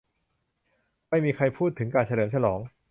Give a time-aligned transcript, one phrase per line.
[1.09, 2.59] ไม่มีใครพูดถึงการเฉลิมฉลอง